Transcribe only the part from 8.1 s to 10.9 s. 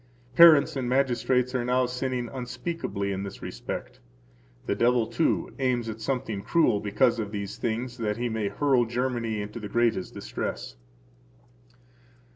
he may hurl Germany into the greatest distress].